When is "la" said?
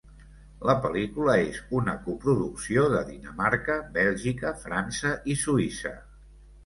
0.67-0.73